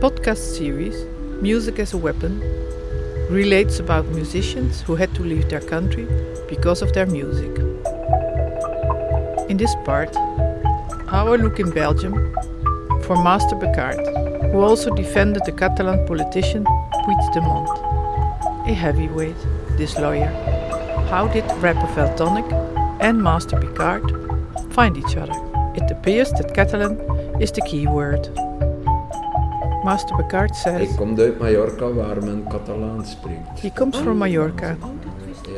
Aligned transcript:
podcast 0.00 0.56
series, 0.56 1.04
Music 1.42 1.78
as 1.78 1.92
a 1.92 1.98
Weapon, 1.98 2.40
relates 3.28 3.80
about 3.80 4.06
musicians 4.06 4.80
who 4.80 4.94
had 4.94 5.14
to 5.14 5.22
leave 5.22 5.50
their 5.50 5.60
country 5.60 6.06
because 6.48 6.80
of 6.80 6.94
their 6.94 7.04
music. 7.04 7.50
In 9.50 9.58
this 9.58 9.74
part, 9.84 10.16
our 11.08 11.36
look 11.36 11.60
in 11.60 11.70
Belgium 11.70 12.14
for 13.02 13.22
Master 13.22 13.54
Bekaert, 13.56 14.00
who 14.50 14.62
also 14.62 14.88
defended 14.94 15.44
the 15.44 15.52
Catalan 15.52 16.06
politician 16.06 16.64
Puigdemont. 17.04 17.68
A 18.68 18.72
heavyweight, 18.72 19.36
this 19.76 19.98
lawyer. 19.98 20.30
How 21.10 21.28
did 21.28 21.44
rapper 21.60 21.88
Valtonyc 21.92 22.50
and 23.02 23.22
Master 23.22 23.58
Bekaert 23.58 24.08
find 24.72 24.96
each 24.96 25.18
other? 25.18 25.36
It 25.76 25.90
appears 25.90 26.30
that 26.32 26.54
Catalan 26.54 26.98
is 27.38 27.52
the 27.52 27.60
key 27.60 27.86
word. 27.86 28.30
Master 29.84 30.16
Bekaert 30.16 30.56
says 30.56 30.76
Hij 30.88 30.96
komt 30.96 31.20
uit 31.20 31.38
Mallorca 31.38 31.92
waar 31.92 32.24
men 32.24 32.44
spreekt. 33.04 33.60
he 33.60 33.70
comes 33.72 33.96
from 33.96 34.16
Mallorca, 34.18 34.76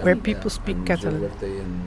where 0.02 0.16
people 0.16 0.50
speak 0.50 0.76
Catalan. 0.84 1.20
werd 1.20 1.32
hij 1.40 1.48
in, 1.48 1.80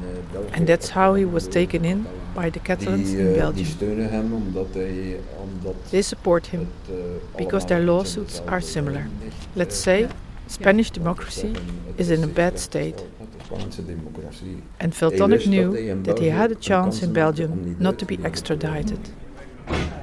eh, 0.51 0.57
And 0.57 0.67
that's 0.67 0.89
how 0.89 1.15
he 1.15 1.29
was 1.29 1.47
taken 1.47 1.83
in 1.83 2.05
by 2.33 2.49
the 2.49 2.59
Catalans 2.59 3.11
in 3.11 3.27
eh, 3.27 3.33
Belgium. 3.37 3.65
steunen 3.65 4.09
hem 4.09 4.33
omdat 4.33 4.67
hij 4.73 5.19
omdat 5.43 5.73
They 5.89 6.01
support 6.01 6.47
him 6.47 6.67
eh, 6.89 6.93
because 7.37 7.65
their 7.65 7.83
lawsuits 7.83 8.41
are 8.45 8.61
similar. 8.61 9.07
Let's 9.53 9.81
say 9.81 10.07
Spanish 10.47 10.89
democracy 10.91 11.51
is 11.95 12.09
in 12.09 12.23
a 12.23 12.27
bad 12.27 12.59
state, 12.59 12.93
gesteld 12.93 13.19
met 13.19 13.27
de 13.31 13.55
Spaanse 13.55 13.85
democratie. 13.85 14.63
and 14.77 14.99
Hij 14.99 15.09
Valtonyc 15.09 15.37
wist 15.37 15.51
dat 15.51 15.73
knew 15.73 16.03
that 16.03 16.19
he 16.19 16.31
had 16.31 16.51
a 16.51 16.55
chance 16.59 17.05
in 17.05 17.11
kans 17.11 17.17
maakte 17.23 17.43
om 17.43 17.47
Belgium 17.53 17.75
not 17.77 17.97
to 17.97 18.05
be 18.05 18.17
extradited. 18.21 18.99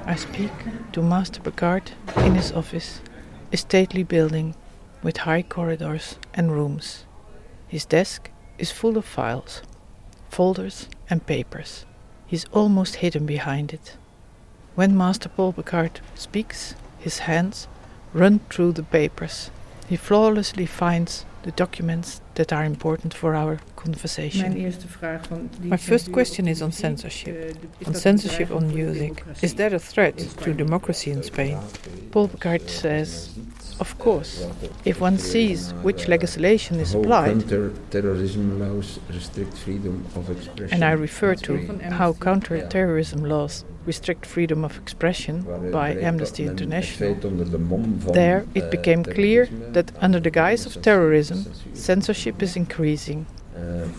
I 0.05 0.15
speak 0.15 0.51
to 0.91 1.01
Master 1.01 1.39
Bekaert 1.39 1.93
in 2.17 2.35
his 2.35 2.51
office, 2.51 2.99
a 3.53 3.57
stately 3.57 4.03
building 4.03 4.53
with 5.01 5.17
high 5.17 5.43
corridors 5.43 6.17
and 6.33 6.51
rooms. 6.51 7.05
His 7.69 7.85
desk 7.85 8.29
is 8.57 8.69
full 8.69 8.97
of 8.97 9.05
files, 9.05 9.61
folders, 10.29 10.89
and 11.09 11.25
papers. 11.25 11.85
He's 12.27 12.43
almost 12.51 12.97
hidden 12.97 13.25
behind 13.25 13.73
it. 13.73 13.95
When 14.75 14.97
Master 14.97 15.29
Paul 15.29 15.53
Bekaert 15.53 16.01
speaks, 16.15 16.75
his 16.99 17.19
hands 17.19 17.69
run 18.11 18.39
through 18.49 18.73
the 18.73 18.83
papers. 18.83 19.51
He 19.93 19.97
flawlessly 19.97 20.65
finds 20.65 21.23
the 21.43 21.51
documents 21.51 22.19
that 22.33 22.51
are 22.51 22.65
important 22.65 23.13
for 23.13 23.35
our 23.35 23.59
conversation. 23.75 24.41
Mijn 24.41 24.57
eerste 24.57 24.87
vraag 24.87 25.25
van 25.27 25.49
die 25.59 25.69
My 25.69 25.77
first 25.77 26.09
question 26.09 26.47
is 26.47 26.61
on 26.61 26.71
censorship. 26.71 27.35
eh, 27.35 27.87
On 27.87 27.93
censorship 27.95 28.51
on 28.51 28.67
bedreiging 28.67 28.87
voor 28.87 28.93
de 28.93 29.23
music. 29.23 29.23
Is 29.41 29.53
that 29.53 29.73
a 29.73 29.77
threat 29.79 30.35
to 30.41 30.55
democracy 30.55 31.09
in 31.09 31.23
Spain? 31.23 31.57
Paul 32.09 32.27
Bekaert 32.27 32.69
says, 32.69 33.29
Of 33.77 33.95
course, 33.97 34.47
if 34.83 34.99
one 35.01 35.17
sees 35.19 35.73
which 35.83 36.07
legislation 36.07 36.79
is 36.79 36.93
applied, 36.93 37.25
Counter-terrorism 37.29 38.57
laws 38.59 38.99
restrict 39.11 39.57
freedom 39.57 40.05
of 40.15 40.29
expression. 40.29 40.81
and 40.83 40.99
I 40.99 41.01
refer 41.01 41.35
to 41.35 41.53
how 41.89 42.13
counter-terrorism 42.13 43.25
laws 43.25 43.63
restrict 43.85 44.25
freedom 44.25 44.63
of 44.63 44.77
expression 44.77 45.45
by 45.71 45.97
Amnesty 46.03 46.43
International, 46.43 47.13
feit 47.13 47.25
onder 47.25 47.51
de 47.51 47.57
mom 47.57 47.95
van, 47.99 48.13
there 48.13 48.45
it 48.51 48.63
eh, 48.63 48.69
became 48.69 49.03
clear 49.03 49.47
that 49.71 49.91
under 50.01 50.21
the 50.21 50.29
guise 50.29 50.67
of 50.67 50.75
terrorism, 50.81 51.37
censorship 51.71 52.41
is 52.41 52.55
increasing. 52.55 53.25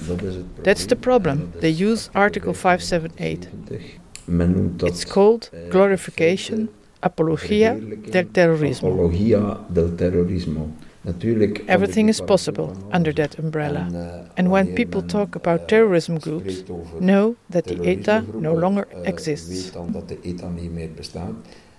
Het 0.07 0.63
That's 0.63 0.85
the 0.85 0.97
problem. 0.97 1.53
They 1.61 1.71
use 1.71 2.09
Article 2.13 2.55
578. 2.55 3.49
578. 3.49 4.03
Men 4.25 4.51
noemt 4.51 4.81
dat 4.81 4.89
It's 4.89 5.07
called 5.07 5.51
eh, 5.53 5.61
glorification, 5.71 6.69
apologia 6.99 7.77
del 8.09 8.29
terrorismo. 9.95 10.71
Apologia 11.05 11.39
del 11.39 11.53
terrorismo. 11.53 11.59
Natuurlijk, 11.59 11.59
als 11.59 11.69
Everything 11.69 12.09
is 12.09 12.21
possible 12.21 12.69
under 12.97 13.15
that 13.15 13.39
umbrella. 13.39 13.87
Eh, 13.93 14.39
And 14.39 14.49
when 14.49 14.73
people 14.73 15.05
talk 15.05 15.35
about 15.37 15.61
eh, 15.61 15.67
terrorism 15.67 16.17
groups, 16.19 16.63
know 16.99 17.35
that 17.51 17.65
the 17.67 17.81
ETA 17.83 18.25
no 18.41 18.59
longer 18.59 18.87
eh, 18.91 19.09
exists. 19.09 19.49
weet 19.49 19.73
dan 19.73 19.89
dat 19.93 20.09
de 20.09 20.19
ETA 20.23 20.49
niet 20.49 20.73
meer 20.73 20.91
bestaat. 20.97 21.33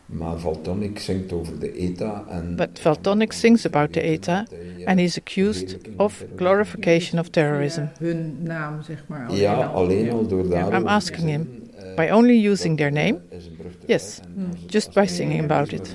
Maar 0.05 0.37
Valtonyc 0.39 0.99
zingt 0.99 1.31
over 1.33 1.59
de 1.59 1.71
ETA 1.71 2.25
en... 2.29 2.55
But 2.55 2.69
Valtonyc 2.79 3.31
sings 3.31 3.65
about 3.65 3.91
the 3.93 4.01
ETA 4.01 4.39
Dat 4.39 4.49
hij, 4.49 4.83
eh, 4.83 4.87
and 4.87 4.99
he's 4.99 5.17
accused 5.17 5.77
of 5.97 6.25
glorification 6.35 7.19
of 7.19 7.29
terrorism. 7.29 7.81
Via 7.97 8.07
hun 8.07 8.37
naam, 8.43 8.81
zeg 8.81 9.03
maar. 9.07 9.27
alleen 9.27 9.39
Ja, 9.41 9.53
al. 9.53 9.73
alleen 9.83 10.11
al 10.11 10.27
door 10.27 10.49
daarover 10.49 10.79
I'm 10.79 10.87
asking 10.87 11.29
him, 11.29 11.47
eh, 11.77 11.95
By 11.95 12.11
only 12.13 12.47
using 12.47 12.77
their 12.77 12.91
name? 12.91 13.19
eh, 13.29 13.37
is 13.37 13.45
een 13.45 13.55
brug 13.57 13.71
te 13.79 13.85
Yes, 13.87 14.15
ver. 14.15 14.25
En 14.37 14.45
als 14.51 14.61
het- 14.61 14.71
just 14.71 14.93
by 14.93 15.05
singing 15.07 15.43
about 15.43 15.71
it. 15.71 15.91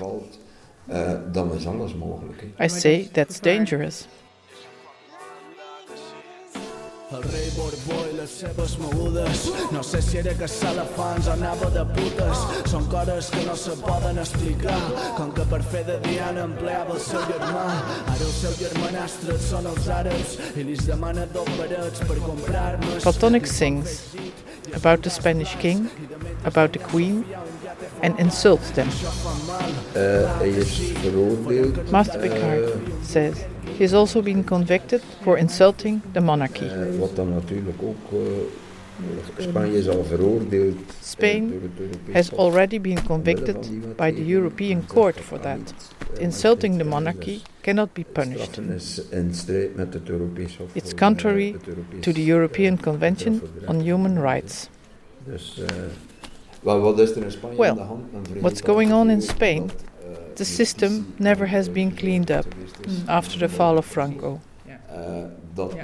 Valt, 0.91 1.07
eh, 1.07 1.33
dan 1.33 1.53
is 1.53 1.67
alles 1.67 1.93
mogelijk. 1.95 2.41
hè. 2.55 2.65
I 2.65 2.69
say 2.69 3.09
that's 3.11 3.39
dangerous. 3.39 4.07
El 7.11 7.21
rei 7.21 7.49
Borbó 7.55 8.05
i 8.07 8.15
les 8.15 8.37
seves 8.39 8.77
mogudes 8.77 9.49
No 9.71 9.81
sé 9.83 10.01
si 10.01 10.17
era 10.17 10.33
caçar 10.33 10.71
elefants 10.71 11.27
o 11.27 11.31
anava 11.31 11.69
de 11.69 11.83
putes 11.85 12.37
Són 12.71 12.85
coses 12.87 13.29
que 13.29 13.41
no 13.45 13.55
se 13.55 13.71
poden 13.81 14.17
explicar 14.17 14.79
Com 15.17 15.33
que 15.33 15.43
per 15.43 15.59
fer 15.61 15.83
de 15.89 15.97
Diana 16.07 16.45
empleava 16.47 16.93
el 16.95 17.01
seu 17.03 17.19
germà 17.27 17.65
Ara 18.13 18.23
el 18.23 18.31
seu 18.31 18.55
germanastre 18.55 19.37
són 19.43 19.67
els 19.73 19.89
àrabs 19.91 20.37
I 20.55 20.63
li 20.63 20.77
demana 20.87 21.25
dos 21.33 21.51
parets 21.59 21.99
per 21.99 22.17
comprar-nos 22.23 23.03
Valtonyc 23.03 23.45
sings 23.45 24.15
about 24.73 25.03
the 25.03 25.09
Spanish 25.09 25.55
king, 25.55 25.89
about 26.45 26.71
the 26.71 26.79
queen, 26.79 27.25
and 28.03 28.17
insults 28.19 28.71
them. 28.71 28.87
Hij 28.87 28.95
is 28.95 29.03
veroordeeld. 29.23 29.70
Master 31.91 32.19
eh, 32.23 32.29
Bekaert 32.29 32.69
says 33.03 33.35
he 33.77 33.83
has 33.83 33.93
also 33.93 34.21
been 34.21 34.43
convicted 34.43 35.01
for 35.23 35.37
insulting 35.37 36.01
the 36.13 36.21
monarchy. 36.21 36.65
eh, 36.65 36.99
wat 36.99 37.15
dan 37.15 37.29
natuurlijk 37.29 37.81
ook... 37.81 38.11
eh, 38.11 38.19
Spanje 39.37 39.77
is 39.77 39.87
al 39.89 40.03
veroordeeld. 40.03 40.75
eh, 40.75 40.93
Spain 41.03 41.51
Europees 41.53 42.13
has 42.13 42.31
already 42.33 42.79
been 42.79 43.03
convicted 43.03 43.53
van 43.55 43.61
die 43.69 43.79
wet 43.79 43.95
by 43.97 44.11
the 44.13 44.25
European 44.33 44.85
Court 44.85 45.19
for 45.19 45.39
that. 45.39 45.73
Eh, 46.15 46.21
Insulting 46.23 46.77
the 46.77 46.83
maar 46.83 47.01
het 47.01 47.07
is, 47.07 47.13
monarchy 47.15 47.39
cannot 47.61 47.93
be 47.93 48.05
punished. 48.11 48.43
straffen 48.53 49.09
in 49.09 49.33
strijd 49.33 49.75
met 49.75 49.93
het 49.93 50.09
Europees 50.09 50.57
Hof. 50.57 50.69
It's 50.73 50.93
contrary 50.93 51.55
eh, 51.67 51.99
to 51.99 52.11
the 52.11 52.25
European 52.29 52.77
eh, 52.77 52.83
Convention 52.83 53.31
Hof 53.39 53.49
voor 53.49 53.59
de 53.61 53.67
on 53.67 53.79
Human 53.81 54.21
Rights. 54.21 54.69
Well, 57.57 57.69
aan 57.69 57.75
de 57.75 57.81
hand? 57.81 58.11
Men 58.11 58.23
vergeet 58.25 58.41
what's 58.41 58.61
going 58.61 58.93
on 58.93 59.09
in 59.09 59.21
Spain? 59.21 59.63
eh, 59.63 60.07
The 60.33 60.43
system 60.43 61.13
never 61.17 61.49
has 61.49 61.71
been 61.71 61.93
cleaned 61.93 62.29
up 62.31 62.45
geweest 62.53 63.07
after 63.07 63.39
the 63.39 63.49
fall 63.49 63.77
of 63.77 63.85
Franco. 63.85 64.39
Dat 65.53 65.73
Ja. 65.75 65.83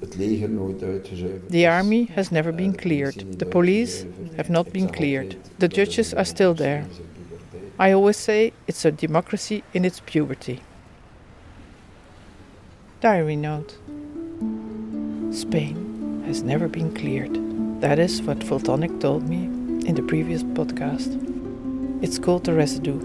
het 0.00 0.16
leger 0.16 0.50
nooit 0.50 0.82
uitgezuiverd 0.82 1.50
The 1.50 1.68
army 1.70 2.08
has 2.14 2.30
never 2.30 2.54
been 2.54 2.74
cleared. 2.76 3.38
The 3.38 3.46
police 3.46 4.04
have 4.36 4.50
not 4.50 4.70
been 4.70 4.90
cleared. 4.90 5.36
The 5.56 5.66
judges 5.66 6.14
are 6.14 6.24
still 6.24 6.54
there. 6.54 6.82
democratie 6.82 6.86
in 6.86 6.94
zijn 6.94 7.06
puberteit. 7.14 7.90
I 7.90 7.94
always 7.94 8.22
say 8.22 8.52
it's 8.64 8.84
a 8.84 8.90
democracy 8.90 9.62
in 9.70 9.84
its 9.84 10.00
puberty. 10.00 10.58
Diary 13.00 13.36
note 13.36 13.74
Spain 15.30 15.76
has 16.26 16.42
never 16.42 16.68
been 16.68 16.92
cleared. 16.92 17.38
That 17.80 17.98
is 17.98 18.22
what 18.22 18.38
Valtonyc 18.38 19.02
told 19.02 19.28
me 19.28 19.44
in 19.86 19.94
the 19.94 20.02
previous 20.02 20.42
podcast. 20.42 21.12
It's 22.02 22.18
called 22.18 22.44
the 22.44 22.54
residue, 22.54 22.98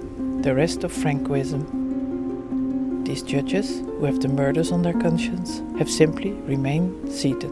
the 0.44 0.56
rest 0.56 0.86
of 0.86 0.94
Francoism. 0.94 3.06
These 3.06 3.24
judges, 3.24 3.82
who 3.82 4.06
have 4.06 4.22
the 4.22 4.30
murders 4.30 4.72
on 4.72 4.82
their 4.82 4.98
conscience, 4.98 5.62
have 5.78 5.90
simply 5.90 6.32
remained 6.48 7.12
seated. 7.12 7.52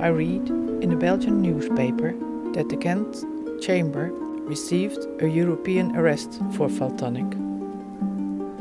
I 0.00 0.06
read 0.06 0.48
in 0.82 0.92
a 0.92 0.96
Belgian 0.96 1.42
newspaper 1.42 2.14
that 2.52 2.68
the 2.68 2.76
Ghent 2.76 3.24
Chamber 3.60 4.12
received 4.46 5.04
a 5.20 5.28
European 5.28 5.96
arrest 5.96 6.40
for 6.52 6.68
Valtonyc. 6.68 7.34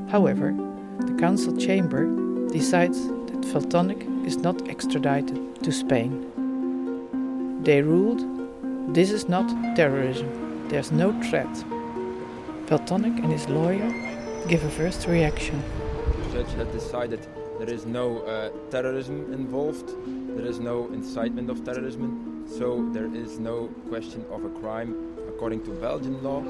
However, 0.10 0.56
the 1.06 1.14
Council 1.20 1.56
Chamber 1.56 2.08
decides 2.48 3.08
that 3.08 3.42
Valtonyc 3.42 4.17
is 4.28 4.38
not 4.38 4.68
extradited 4.68 5.40
to 5.64 5.72
Spain. 5.72 6.12
They 7.64 7.82
ruled 7.82 8.22
this 8.94 9.10
is 9.10 9.30
not 9.30 9.48
terrorism, 9.76 10.28
there's 10.68 10.92
no 10.92 11.12
threat. 11.24 11.54
Valtonyc 12.68 13.16
and 13.24 13.32
his 13.32 13.48
lawyer 13.48 13.90
give 14.50 14.64
a 14.66 14.70
first 14.70 15.08
reaction. 15.08 15.64
The 16.24 16.44
judge 16.44 16.54
has 16.56 16.68
decided 16.68 17.22
there 17.60 17.70
is 17.70 17.86
no 17.86 18.20
uh, 18.20 18.50
terrorism 18.70 19.32
involved, 19.32 19.90
there 20.38 20.46
is 20.46 20.60
no 20.60 20.88
incitement 20.94 21.50
of 21.50 21.64
terrorism, 21.64 22.46
so 22.58 22.90
there 22.92 23.14
is 23.16 23.40
no 23.40 23.68
question 23.90 24.26
of 24.30 24.44
a 24.44 24.50
crime 24.60 24.92
according 25.30 25.64
to 25.66 25.72
Belgian 25.72 26.22
law. 26.22 26.42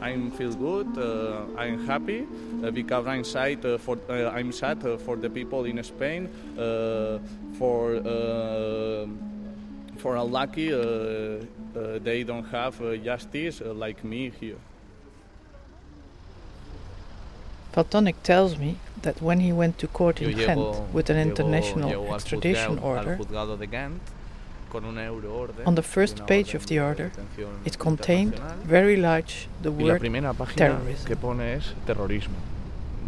I 0.00 0.16
feel 0.36 0.52
good. 0.52 0.86
Uh, 0.96 1.42
I'm 1.56 1.84
happy 1.86 2.26
uh, 2.62 2.70
because 2.70 3.06
I'm 3.06 3.24
sad 3.24 3.64
uh, 3.66 3.78
for 3.78 3.98
uh, 4.08 4.30
I'm 4.30 4.52
sad 4.52 4.84
uh, 4.86 4.96
for 4.96 5.16
the 5.16 5.28
people 5.28 5.64
in 5.64 5.82
Spain 5.82 6.28
uh, 6.56 7.18
for 7.58 7.96
uh, 7.96 9.06
for 9.96 10.16
unlucky 10.16 10.72
uh, 10.72 10.78
uh, 10.78 11.98
they 11.98 12.22
don't 12.22 12.46
have 12.50 12.80
uh, 12.80 12.96
justice 12.96 13.60
uh, 13.60 13.72
like 13.74 14.04
me 14.04 14.30
here. 14.40 14.56
Valtonyc 17.74 18.14
tells 18.22 18.56
me 18.58 18.76
that 19.02 19.20
when 19.20 19.40
he 19.40 19.52
went 19.52 19.78
to 19.78 19.86
court 19.88 20.20
in 20.22 20.30
Ghent 20.46 20.92
with 20.92 21.10
an 21.10 21.16
international 21.30 21.90
extradition 22.14 22.78
order, 22.82 23.16
al 24.68 24.68
juzgado 24.68 24.68
de 24.68 24.68
Ghent 24.68 24.70
con 24.70 24.84
una 24.84 25.04
euroorden 25.04 25.66
on 25.66 25.74
the 25.74 25.80
y 25.80 25.84
first 25.84 26.18
una 26.18 26.26
page 26.26 26.40
orden 26.44 26.56
of 26.56 26.66
the 26.66 26.74
de 26.74 26.80
order, 26.80 27.10
detención 27.10 27.50
it 27.64 27.76
contained 27.76 28.34
internacional. 28.34 28.68
very 28.68 28.96
large 28.96 29.48
the 29.62 29.68
y 29.70 29.72
la 29.72 29.92
word 29.94 29.98
primera 30.00 30.32
página 30.32 30.56
terrorism. 30.68 31.06
que 31.06 31.16
pone 31.16 31.54
es 31.54 31.74
terrorismo. 31.86 32.34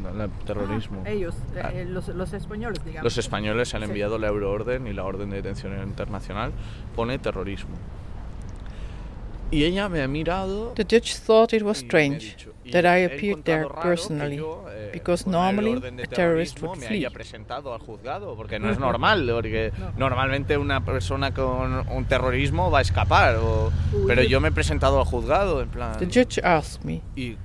La- 0.02 0.12
la- 0.12 0.28
terrorismo. 0.46 1.02
Ah, 1.04 1.10
ellos, 1.10 1.34
eh, 1.54 1.60
Ah. 1.62 1.70
eh, 1.74 1.84
los, 1.84 2.08
los 2.08 2.32
españoles, 2.32 2.82
digamos. 2.84 3.04
Los 3.04 3.18
españoles 3.18 3.74
han 3.74 3.82
Sí. 3.82 3.88
enviado 3.88 4.16
la 4.18 4.28
euroorden 4.28 4.86
y 4.86 4.94
la 4.94 5.04
orden 5.04 5.28
de 5.30 5.36
detención 5.36 5.74
internacional 5.82 6.52
pone 6.96 7.18
terrorismo. 7.18 7.74
Y 7.74 7.76
ella 7.76 7.78
me 8.70 9.04
ha 9.04 9.28
mirado 9.28 9.38
The 9.50 10.84
judge 10.84 11.16
thought 11.16 11.52
it 11.52 11.62
was 11.62 11.82
y 11.82 11.84
me 11.84 11.86
ha 11.86 11.88
strange 11.88 12.36
that 12.70 12.84
I 12.84 13.04
appeared 13.04 13.42
there 13.44 13.62
encontrado 13.62 13.68
raro 13.68 13.80
que 13.82 13.88
personally, 13.88 14.38
eh, 14.38 14.90
because 14.92 15.28
normally 15.28 15.72
a 15.74 16.06
terrorist 16.06 16.62
would 16.62 16.76
flee. 16.78 16.86
haya 16.98 17.10
presentado 17.10 17.74
al 17.74 17.80
juzgado, 17.80 18.36
porque 18.36 18.58
no 18.60 18.70
es 18.70 18.78
normal, 18.78 19.28
porque 19.32 19.72
normalmente 19.96 20.56
una 20.56 20.84
persona 20.84 21.32
con 21.34 21.84
un 21.90 22.04
terrorismo 22.04 22.70
va 22.70 22.78
a 22.78 22.82
escapar, 22.82 23.36
o- 23.36 23.72
pero 24.06 24.22
yo- 24.22 24.40
me 24.40 24.48
he 24.48 24.52
presentado 24.52 25.00
al 25.00 25.04
juzgado, 25.04 25.60
en 25.62 25.68
plan... 25.68 25.98
The 25.98 26.06
judge 26.06 26.40
asked 26.44 26.84
me, 26.84 27.02
Y 27.16 27.36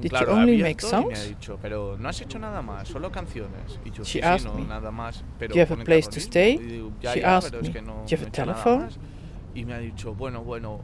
Did 0.00 0.08
claro, 0.08 0.32
you 0.32 0.38
only 0.38 0.56
make 0.62 0.84
y 0.86 0.90
me 0.90 1.14
ha 1.14 1.20
songs? 1.20 1.28
dicho, 1.28 1.58
pero 1.60 1.96
no 1.98 2.08
has 2.08 2.18
hecho 2.22 2.38
nada 2.38 2.62
más, 2.62 2.88
solo 2.88 3.12
canciones. 3.12 3.78
Y 3.84 3.90
yo, 3.90 4.02
She 4.04 4.20
sí, 4.20 4.24
asked 4.24 4.46
no, 4.48 4.54
me, 4.54 4.64
nada 4.64 4.90
más. 4.90 5.22
Pero 5.38 5.52
"Do 5.54 5.60
you 5.60 5.66
have 5.70 5.80
a 5.82 5.84
place 5.84 6.08
to 6.08 6.18
stay? 6.18 6.56
Digo, 6.56 6.92
"Ya, 7.02 7.12
She 7.12 7.20
ya, 7.20 7.36
asked 7.36 7.52
me, 7.52 7.68
no, 7.68 7.68
"Do 7.68 7.70
you 7.70 7.82
have 7.82 7.82
no 7.84 8.02
a 8.02 8.24
he 8.24 8.28
hecho 8.28 8.46
nada 8.46 8.64
telephone?" 8.64 8.88
Y 9.54 9.64
me 9.66 9.74
ha 9.74 9.78
dicho, 9.80 10.14
bueno, 10.14 10.42
bueno, 10.42 10.80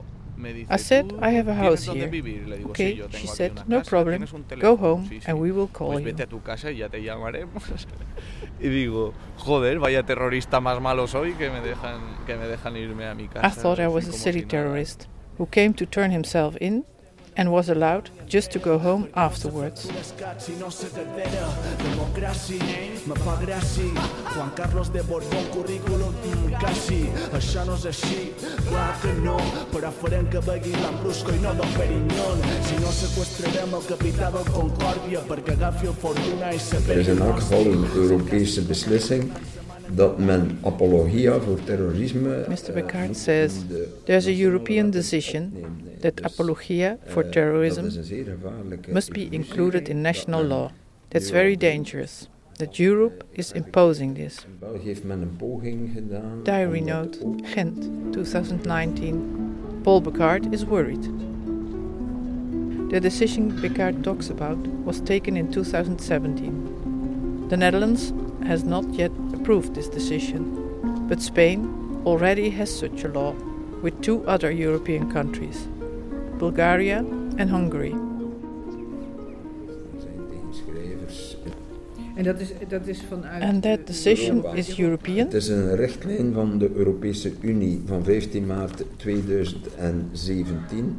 I 0.68 0.78
said, 0.78 1.06
"I 1.20 1.36
have 1.36 1.48
a 1.50 1.54
house 1.54 1.84
here." 1.90 2.08
digo, 2.10 2.70
Okay, 2.70 2.96
"Sí, 2.96 3.18
she 3.18 3.26
said, 3.26 3.52
"No 3.66 3.78
casa, 3.78 3.90
problem. 3.90 4.24
Go 4.60 4.76
home 4.76 5.08
"Sí, 5.08 5.20
sí". 5.20 5.30
and 5.30 5.40
we 5.40 5.50
will 5.50 5.68
call 5.68 5.88
Pues 5.88 6.00
you. 6.00 6.04
vete 6.06 6.22
a 6.22 6.26
tu 6.26 6.40
casa 6.42 6.70
y 6.70 6.78
ya 6.78 6.88
te 6.88 7.02
llamaremos. 7.02 7.62
y 8.60 8.68
digo, 8.68 9.12
joder, 9.36 9.78
vaya 9.78 10.04
terrorista 10.04 10.60
más 10.60 10.80
malo 10.80 11.06
soy 11.06 11.32
que 11.34 11.50
me 11.50 11.60
dejan, 11.60 12.00
que 12.26 12.36
me 12.36 12.46
dejan 12.46 12.76
irme 12.76 13.06
a 13.06 13.14
mi 13.14 13.28
casa. 13.28 13.46
I 13.46 13.50
thought 13.50 13.78
I 13.80 13.88
was 13.88 14.06
a 14.08 14.12
city 14.12 14.42
terrorist 14.42 15.06
who 15.38 15.46
came 15.46 15.74
to 15.74 15.86
turn 15.86 16.10
himself 16.12 16.56
in 16.60 16.84
and 17.38 17.52
was 17.52 17.68
allowed 17.70 18.10
just 18.26 18.50
to 18.50 18.58
go 18.58 18.78
home 18.78 19.08
afterwards. 19.14 19.86
Rescat, 19.86 20.42
no 20.58 20.68
se 20.70 20.88
t'altera 20.90 21.46
Democràcia, 21.84 22.78
me 23.06 23.16
fa 23.22 23.36
gràcia 23.40 24.06
Juan 24.34 24.50
Carlos 24.58 24.90
de 24.92 25.02
Borbón, 25.06 25.46
currículum, 25.54 26.14
quasi 26.58 27.06
Això 27.38 27.64
no 27.68 27.76
és 27.78 27.86
així, 27.92 28.32
clar 28.66 28.90
que 29.02 29.12
no 29.22 29.36
Però 29.72 29.92
farem 30.00 30.26
que 30.32 30.42
begui 30.42 30.74
l'Ambrusco 30.82 31.34
i 31.36 31.42
no 31.44 31.54
Don 31.60 31.76
Perignon 31.76 32.42
Si 32.66 32.80
no 32.82 32.90
sequestrarem 32.98 33.76
el 33.78 33.86
capità 33.86 34.32
del 34.34 34.50
Concòrdia 34.50 35.22
Perquè 35.30 35.54
agafi 35.54 35.92
el 35.92 35.96
Fortuna 36.02 36.50
i 36.52 36.58
se 36.62 36.82
Er 36.88 37.04
is 37.04 37.12
in 37.14 37.22
elk 37.22 37.38
geval 37.44 37.70
een 37.76 37.86
Europese 37.94 38.66
beslissing 38.66 39.30
dat 39.94 40.18
men 40.20 40.58
apologia 40.68 41.38
voor 41.40 41.58
terrorisme. 41.64 42.44
Mr. 42.48 42.68
eh, 42.68 42.74
Bekaert 42.74 43.16
says 43.16 43.52
there's 44.04 44.26
a 44.26 44.34
European 44.36 44.90
decision. 44.90 45.52
That 46.00 46.24
apologia 46.24 46.98
for 47.06 47.24
eh, 47.24 47.30
terrorism 47.30 47.82
dat 47.82 47.90
is 47.90 47.96
een 47.96 48.04
zeer 48.04 48.24
gevaarlijke 48.24 48.92
must 48.92 49.12
be 49.12 49.28
included 49.30 49.88
in 49.88 50.00
national 50.00 50.44
law. 50.44 50.70
That's 51.08 51.30
very 51.30 51.56
dangerous. 51.56 52.28
That 52.52 52.78
Europe 52.78 53.24
is 53.32 53.52
imposing 53.52 54.14
this. 54.14 54.44
In 54.44 54.56
België 54.58 54.86
heeft 54.86 55.04
men 55.04 55.20
een 55.20 55.36
poging 55.36 55.90
gedaan. 55.94 56.40
Diary 56.42 56.80
note, 56.80 57.18
Ghent, 57.42 57.88
2019. 58.12 59.46
Paul 59.82 60.00
Bekaert 60.00 60.52
is 60.52 60.64
worried. 60.64 61.10
The 62.90 63.00
decision 63.00 63.60
Bekaert 63.60 64.02
talks 64.02 64.30
about 64.30 64.56
was 64.84 65.00
taken 65.00 65.36
in 65.36 65.50
2017. 65.50 67.46
The 67.48 67.56
Netherlands 67.56 68.12
has 68.46 68.64
not 68.64 68.84
yet 68.94 69.10
approved 69.34 69.74
this 69.74 69.88
decision, 69.88 70.54
but 71.06 71.22
Spain 71.22 71.68
already 72.04 72.50
has 72.50 72.78
such 72.78 73.04
a 73.04 73.08
law 73.08 73.34
with 73.82 74.00
two 74.00 74.24
other 74.26 74.50
European 74.50 75.10
countries, 75.12 75.68
Bulgaria 76.38 77.04
and 77.36 77.50
Hungary. 77.50 77.94
Zijn 79.98 80.20
tegenschrijvers. 80.30 81.36
En 82.14 82.24
dat 82.24 82.40
is, 82.40 82.52
dat 82.68 82.86
is 82.86 83.02
vanuit... 83.08 83.42
And 83.42 83.62
that 83.62 83.86
decision 83.86 84.36
Europa. 84.36 84.54
is 84.54 84.78
European. 84.78 85.26
Het 85.26 85.34
is 85.34 85.48
een 85.48 85.76
richtlijn 85.76 86.32
van 86.32 86.58
de 86.58 86.70
Europese 86.74 87.32
Unie 87.40 87.82
van 87.86 88.04
15 88.04 88.46
maart 88.46 88.84
2017 88.96 90.96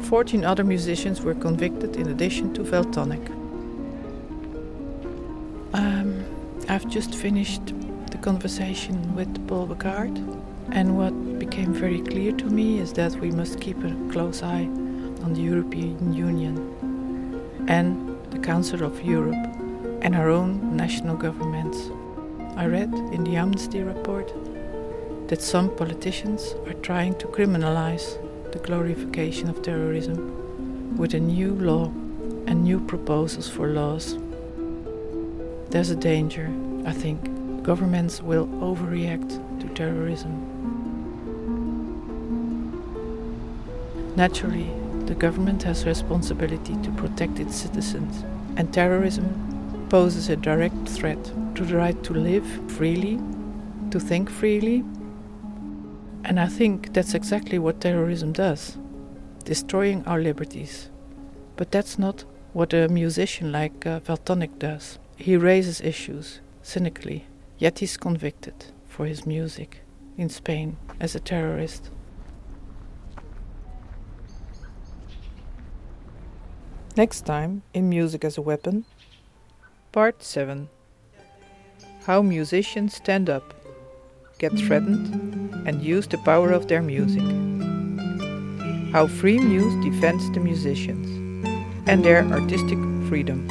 14 0.04 0.42
other 0.42 0.64
musicians 0.64 1.20
were 1.20 1.34
convicted 1.34 1.96
in 1.96 2.08
addition 2.08 2.54
to 2.54 2.62
Valtonyc. 2.62 3.28
Um, 5.74 6.24
I've 6.66 6.88
just 6.88 7.14
finished 7.14 7.74
the 8.10 8.16
conversation 8.16 9.14
with 9.14 9.46
Paul 9.46 9.66
Bekaert, 9.66 10.16
and 10.72 10.96
what 10.96 11.38
became 11.38 11.74
very 11.74 12.00
clear 12.00 12.32
to 12.32 12.46
me 12.46 12.78
is 12.78 12.94
that 12.94 13.12
we 13.16 13.30
must 13.32 13.60
keep 13.60 13.76
a 13.84 13.94
close 14.10 14.42
eye 14.42 14.64
on 15.24 15.34
the 15.34 15.42
European 15.42 16.14
Union 16.14 16.56
and 17.68 18.16
the 18.30 18.38
Council 18.38 18.82
of 18.82 19.02
Europe 19.02 19.44
and 20.00 20.14
our 20.14 20.30
own 20.30 20.74
national 20.74 21.16
governments. 21.18 21.90
I 22.56 22.66
read 22.66 22.94
in 23.12 23.24
the 23.24 23.34
Amnesty 23.34 23.82
report 23.82 24.32
that 25.28 25.42
some 25.42 25.74
politicians 25.74 26.54
are 26.66 26.74
trying 26.74 27.18
to 27.18 27.26
criminalize 27.26 28.16
the 28.52 28.60
glorification 28.60 29.48
of 29.50 29.60
terrorism 29.60 30.96
with 30.96 31.14
a 31.14 31.18
new 31.18 31.52
law 31.56 31.86
and 32.46 32.62
new 32.62 32.78
proposals 32.78 33.48
for 33.48 33.70
laws. 33.70 34.16
There's 35.70 35.90
a 35.90 35.96
danger, 35.96 36.48
I 36.86 36.92
think. 36.92 37.64
Governments 37.64 38.22
will 38.22 38.46
overreact 38.46 39.60
to 39.60 39.68
terrorism. 39.74 40.32
Naturally, 44.14 44.70
the 45.06 45.16
government 45.16 45.64
has 45.64 45.86
responsibility 45.86 46.76
to 46.84 46.90
protect 46.92 47.40
its 47.40 47.56
citizens, 47.56 48.22
and 48.56 48.72
terrorism 48.72 49.86
poses 49.90 50.28
a 50.28 50.36
direct 50.36 50.88
threat 50.88 51.32
to 51.54 51.64
the 51.64 51.76
right 51.76 52.02
to 52.04 52.12
live 52.12 52.46
freely, 52.72 53.20
to 53.90 54.00
think 54.00 54.28
freely. 54.28 54.84
And 56.24 56.40
I 56.40 56.46
think 56.46 56.92
that's 56.92 57.14
exactly 57.14 57.58
what 57.58 57.80
terrorism 57.80 58.32
does 58.32 58.78
destroying 59.44 60.04
our 60.06 60.20
liberties. 60.20 60.90
But 61.56 61.70
that's 61.70 61.98
not 61.98 62.24
what 62.52 62.72
a 62.72 62.88
musician 62.88 63.52
like 63.52 63.86
uh, 63.86 64.00
does. 64.58 64.98
He 65.16 65.36
raises 65.36 65.80
issues 65.80 66.40
cynically, 66.62 67.26
yet 67.58 67.78
he's 67.78 67.96
convicted 67.96 68.66
for 68.88 69.06
his 69.06 69.26
music 69.26 69.80
in 70.16 70.28
Spain 70.28 70.76
as 70.98 71.14
a 71.14 71.20
terrorist. 71.20 71.90
Next 76.96 77.26
time 77.26 77.62
in 77.72 77.88
Music 77.88 78.24
as 78.24 78.38
a 78.38 78.42
Weapon, 78.42 78.84
Part 79.90 80.22
7 80.22 80.68
How 82.06 82.20
musicians 82.20 82.94
stand 82.96 83.30
up, 83.30 83.54
get 84.38 84.52
threatened, 84.58 85.08
and 85.66 85.82
use 85.82 86.06
the 86.06 86.18
power 86.18 86.52
of 86.52 86.68
their 86.68 86.82
music. 86.82 87.22
How 88.92 89.06
Freemuse 89.06 89.82
defends 89.82 90.30
the 90.32 90.40
musicians 90.40 91.08
and 91.86 92.04
their 92.04 92.22
artistic 92.24 92.78
freedom. 93.08 93.48